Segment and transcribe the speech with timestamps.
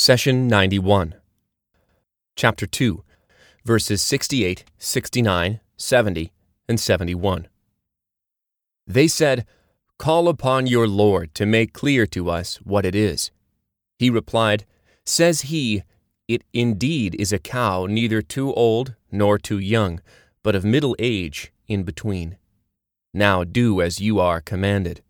[0.00, 1.14] Session 91.
[2.34, 3.04] Chapter 2,
[3.66, 6.32] verses 68, 69, 70,
[6.66, 7.48] and 71.
[8.86, 9.44] They said,
[9.98, 13.30] Call upon your Lord to make clear to us what it is.
[13.98, 14.64] He replied,
[15.04, 15.82] Says he,
[16.26, 20.00] It indeed is a cow neither too old nor too young,
[20.42, 22.38] but of middle age in between.
[23.12, 25.02] Now do as you are commanded.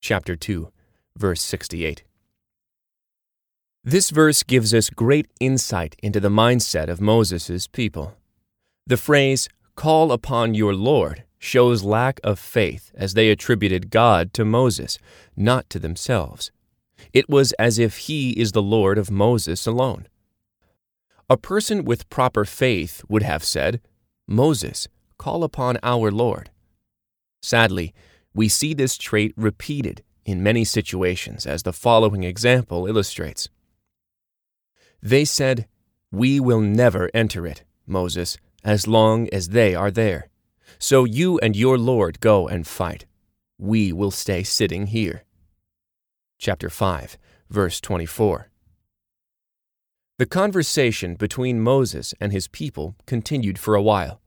[0.00, 0.70] Chapter 2,
[1.16, 2.04] verse 68.
[3.88, 8.12] This verse gives us great insight into the mindset of Moses' people.
[8.86, 14.44] The phrase, call upon your Lord, shows lack of faith as they attributed God to
[14.44, 14.98] Moses,
[15.38, 16.50] not to themselves.
[17.14, 20.06] It was as if he is the Lord of Moses alone.
[21.30, 23.80] A person with proper faith would have said,
[24.26, 26.50] Moses, call upon our Lord.
[27.40, 27.94] Sadly,
[28.34, 33.48] we see this trait repeated in many situations, as the following example illustrates.
[35.02, 35.66] They said,
[36.10, 40.28] We will never enter it, Moses, as long as they are there.
[40.78, 43.06] So you and your Lord go and fight.
[43.58, 45.24] We will stay sitting here.
[46.38, 47.18] Chapter 5,
[47.50, 48.48] verse 24.
[50.18, 54.20] The conversation between Moses and his people continued for a while.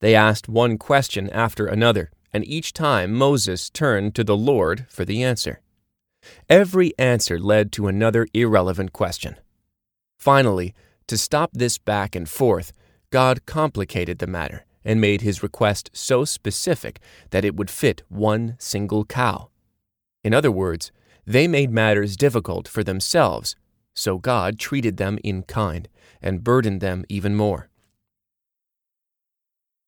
[0.00, 5.04] They asked one question after another, and each time Moses turned to the Lord for
[5.04, 5.60] the answer.
[6.48, 9.36] Every answer led to another irrelevant question.
[10.20, 10.74] Finally,
[11.06, 12.74] to stop this back and forth,
[13.08, 18.54] God complicated the matter and made his request so specific that it would fit one
[18.58, 19.48] single cow.
[20.22, 20.92] In other words,
[21.26, 23.56] they made matters difficult for themselves,
[23.94, 25.88] so God treated them in kind
[26.20, 27.70] and burdened them even more.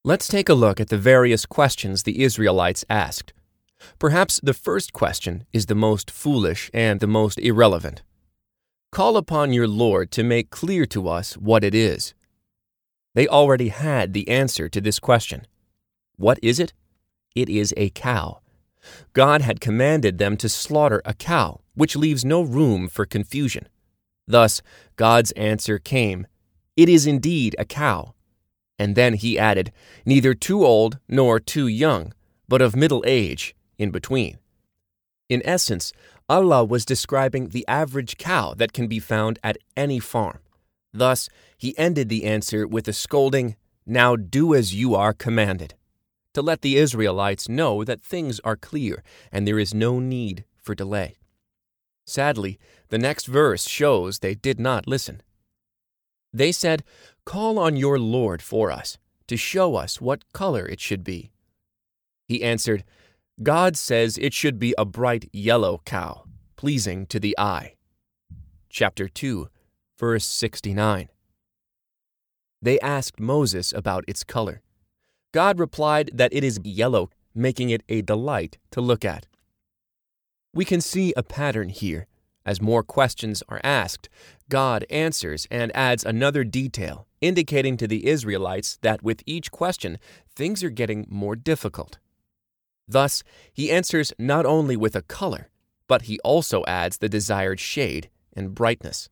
[0.03, 3.35] Let's take a look at the various questions the Israelites asked.
[3.99, 8.03] Perhaps the first question is the most foolish and the most irrelevant.
[8.93, 12.13] Call upon your Lord to make clear to us what it is.
[13.15, 15.47] They already had the answer to this question.
[16.17, 16.75] What is it?
[17.35, 18.41] It is a cow.
[19.15, 23.67] God had commanded them to slaughter a cow, which leaves no room for confusion.
[24.27, 24.61] Thus,
[24.97, 26.27] God's answer came
[26.77, 28.13] It is indeed a cow.
[28.79, 29.73] And then he added,
[30.05, 32.13] Neither too old nor too young,
[32.47, 34.37] but of middle age, in between.
[35.33, 35.95] In essence,
[36.29, 40.41] Allah was describing the average cow that can be found at any farm.
[40.93, 43.57] Thus, he ended the answer with a scolding,
[43.87, 45.73] Now do as you are commanded,
[46.35, 50.75] to let the Israelites know that things are clear and there is no need for
[50.75, 51.17] delay.
[52.05, 52.59] Sadly,
[52.91, 55.23] the next verse shows they did not listen.
[56.31, 56.85] They said,
[57.25, 61.31] Call on your Lord for us, to show us what color it should be.
[62.29, 62.85] He answered,
[63.43, 66.25] God says it should be a bright yellow cow,
[66.57, 67.75] pleasing to the eye.
[68.69, 69.49] Chapter 2,
[69.99, 71.09] verse 69.
[72.61, 74.63] They asked Moses about its color.
[75.33, 79.27] God replied that it is yellow, making it a delight to look at.
[80.55, 82.07] We can see a pattern here
[82.45, 84.09] as more questions are asked,
[84.49, 89.99] God answers and adds another detail, indicating to the Israelites that with each question,
[90.35, 91.99] things are getting more difficult.
[92.93, 93.23] Thus,
[93.53, 95.49] he answers not only with a color,
[95.89, 99.09] but he also adds the desired shade and brightness.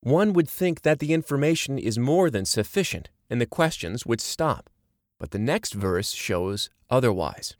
[0.00, 4.70] One would think that the information is more than sufficient and the questions would stop,
[5.18, 7.54] but the next verse shows otherwise.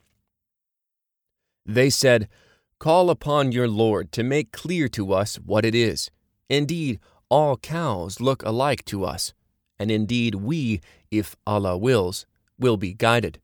[1.65, 2.29] They said,
[2.79, 6.11] Call upon your Lord to make clear to us what it is.
[6.49, 9.35] Indeed, all cows look alike to us,
[9.79, 12.27] and indeed we, if Allah wills,
[12.59, 13.39] will be guided.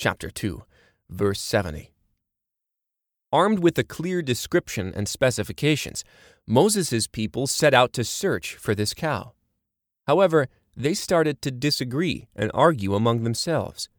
[0.00, 0.62] Chapter 2,
[1.10, 1.92] verse 70.
[3.30, 6.04] Armed with a clear description and specifications,
[6.46, 9.32] Moses' people set out to search for this cow.
[10.06, 13.90] However, they started to disagree and argue among themselves.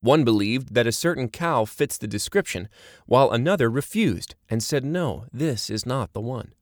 [0.00, 2.68] One believed that a certain cow fits the description,
[3.06, 6.54] while another refused and said, No, this is not the one.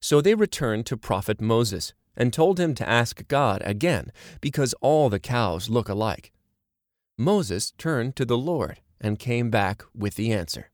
[0.00, 4.10] So they returned to Prophet Moses and told him to ask God again,
[4.40, 6.32] because all the cows look alike.
[7.18, 10.70] Moses turned to the Lord and came back with the answer.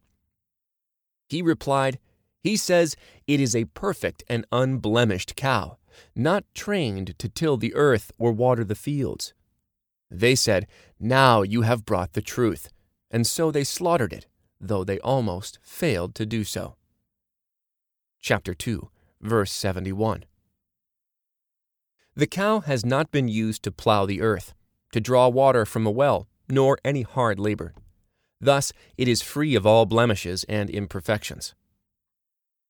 [1.29, 1.99] He replied,
[2.41, 2.97] He says
[3.27, 5.79] it is a perfect and unblemished cow,
[6.17, 9.35] not trained to till the earth or water the fields.
[10.11, 10.67] They said,
[10.99, 12.69] Now you have brought the truth.
[13.11, 14.27] And so they slaughtered it,
[14.61, 16.77] though they almost failed to do so.
[18.21, 18.89] Chapter 2,
[19.21, 20.25] verse 71.
[22.15, 24.55] The cow has not been used to plow the earth,
[24.93, 27.73] to draw water from a well, nor any hard labor.
[28.39, 31.55] Thus, it is free of all blemishes and imperfections.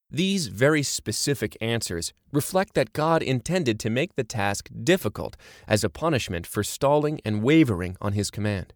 [0.08, 5.36] These very specific answers reflect that God intended to make the task difficult
[5.66, 8.72] as a punishment for stalling and wavering on his command.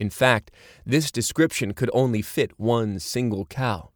[0.00, 0.50] In fact,
[0.84, 3.90] this description could only fit one single cow.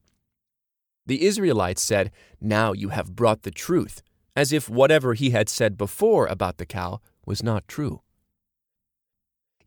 [1.07, 4.01] The Israelites said, Now you have brought the truth,
[4.37, 8.03] as if whatever he had said before about the cow was not true.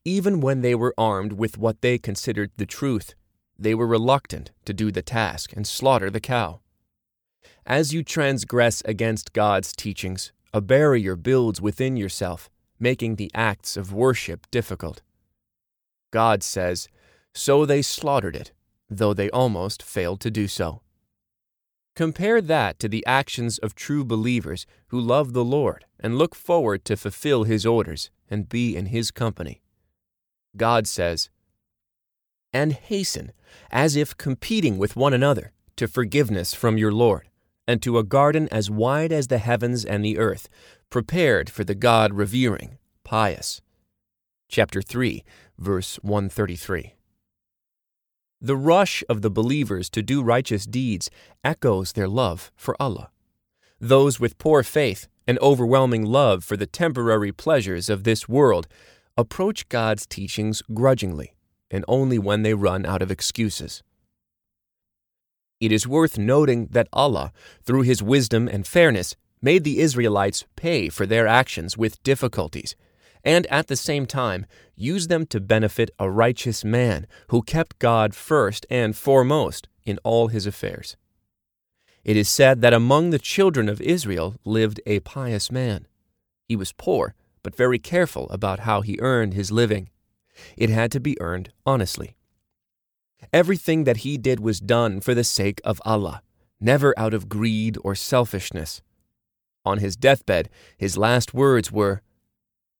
[0.05, 3.15] Even when they were armed with what they considered the truth,
[3.57, 6.61] they were reluctant to do the task and slaughter the cow.
[7.65, 12.49] As you transgress against God's teachings, a barrier builds within yourself,
[12.79, 15.01] making the acts of worship difficult.
[16.11, 16.87] God says,
[17.33, 18.53] So they slaughtered it,
[18.89, 20.81] though they almost failed to do so.
[21.95, 26.85] Compare that to the actions of true believers who love the Lord and look forward
[26.85, 29.61] to fulfill His orders and be in His company.
[30.55, 31.29] God says,
[32.51, 33.31] And hasten,
[33.71, 37.29] as if competing with one another, to forgiveness from your Lord,
[37.67, 40.49] and to a garden as wide as the heavens and the earth,
[40.89, 43.61] prepared for the God revering, pious.
[44.49, 45.23] Chapter 3,
[45.57, 46.95] verse 133.
[48.41, 51.09] The rush of the believers to do righteous deeds
[51.43, 53.11] echoes their love for Allah.
[53.79, 58.67] Those with poor faith and overwhelming love for the temporary pleasures of this world
[59.19, 61.33] approach God's teachings grudgingly
[61.69, 63.83] and only when they run out of excuses.
[65.59, 67.31] It is worth noting that Allah,
[67.63, 72.75] through His wisdom and fairness, made the Israelites pay for their actions with difficulties
[73.23, 74.45] and at the same time
[74.75, 80.27] use them to benefit a righteous man who kept God first and foremost in all
[80.27, 80.95] his affairs.
[82.03, 85.87] It is said that among the children of Israel lived a pious man.
[86.45, 87.13] He was poor,
[87.43, 89.89] but very careful about how he earned his living.
[90.57, 92.15] It had to be earned honestly.
[93.33, 96.21] Everything that he did was done for the sake of Allah,
[96.59, 98.81] never out of greed or selfishness.
[99.65, 102.01] On his deathbed, his last words were,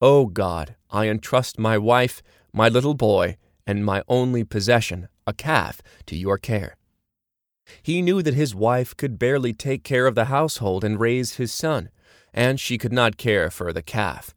[0.01, 2.21] O God, I entrust my wife,
[2.53, 3.35] my little boy,
[3.67, 6.77] and my only possession, a calf, to your care.
[7.83, 11.51] He knew that his wife could barely take care of the household and raise his
[11.51, 11.89] son,
[12.33, 14.33] and she could not care for the calf.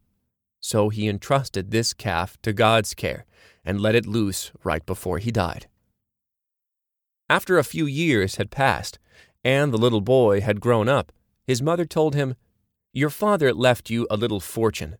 [0.63, 3.25] So he entrusted this calf to God's care
[3.65, 5.67] and let it loose right before he died.
[7.29, 8.97] After a few years had passed,
[9.43, 11.11] and the little boy had grown up,
[11.45, 12.35] his mother told him,
[12.93, 14.95] Your father left you a little fortune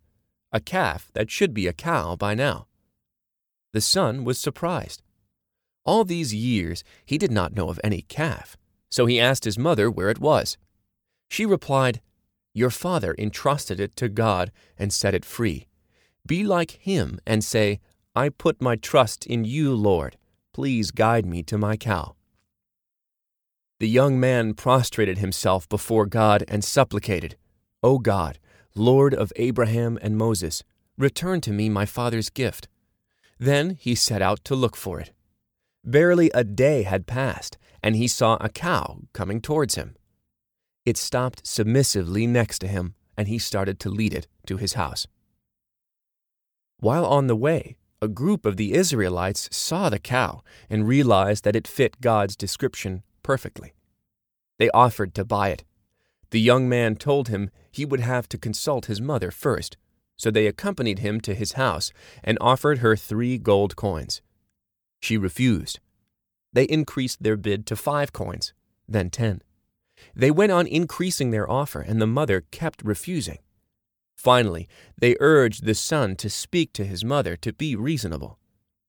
[0.51, 2.68] a calf that should be a cow by now.
[3.71, 5.01] The son was surprised.
[5.83, 8.56] All these years he did not know of any calf,
[8.92, 10.57] so he asked his mother where it was.
[11.27, 12.01] She replied,
[12.53, 15.67] Your father entrusted it to God and set it free.
[16.25, 17.79] Be like him and say,
[18.15, 20.17] I put my trust in you, Lord.
[20.53, 22.15] Please guide me to my cow.
[23.79, 27.35] The young man prostrated himself before God and supplicated,
[27.81, 28.39] O God,
[28.75, 30.63] Lord of Abraham and Moses,
[30.97, 32.67] return to me my father's gift.
[33.39, 35.11] Then he set out to look for it.
[35.83, 39.95] Barely a day had passed, and he saw a cow coming towards him.
[40.85, 45.07] It stopped submissively next to him, and he started to lead it to his house.
[46.80, 51.56] While on the way, a group of the Israelites saw the cow and realized that
[51.56, 53.74] it fit God's description perfectly.
[54.59, 55.63] They offered to buy it.
[56.31, 59.77] The young man told him he would have to consult his mother first,
[60.17, 61.93] so they accompanied him to his house
[62.24, 64.22] and offered her three gold coins.
[65.00, 65.79] She refused.
[66.51, 68.53] They increased their bid to five coins,
[68.88, 69.41] then ten.
[70.15, 73.39] They went on increasing their offer, and the mother kept refusing.
[74.15, 74.67] Finally,
[74.98, 78.39] they urged the son to speak to his mother to be reasonable.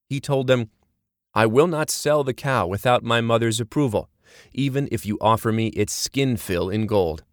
[0.09, 0.71] He told them,
[1.35, 4.09] I will not sell the cow without my mother's approval,
[4.53, 7.25] even if you offer me its skin fill in gold.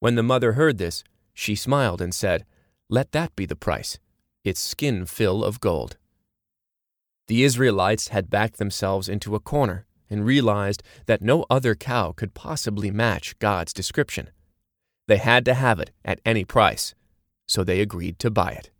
[0.00, 1.02] When the mother heard this,
[1.32, 2.44] she smiled and said,
[2.90, 3.98] Let that be the price,
[4.44, 5.96] its skin fill of gold.
[7.28, 12.34] The Israelites had backed themselves into a corner and realized that no other cow could
[12.34, 14.30] possibly match God's description.
[15.06, 16.94] They had to have it at any price,
[17.46, 18.70] so they agreed to buy it.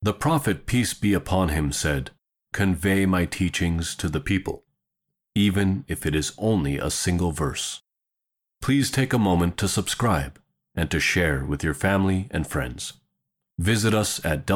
[0.00, 2.10] The prophet, peace be upon him, said,
[2.52, 4.64] Convey my teachings to the people
[5.34, 7.80] even if it is only a single verse.
[8.60, 10.38] Please take a moment to subscribe
[10.74, 12.94] and to share with your family and friends.
[13.58, 14.46] Visit us at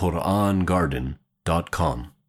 [0.00, 2.19] www.qurangarden.com.